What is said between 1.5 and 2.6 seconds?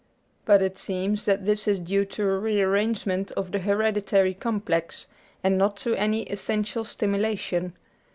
is due to a re